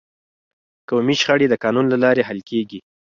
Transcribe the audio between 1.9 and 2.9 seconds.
لارې حل کیږي.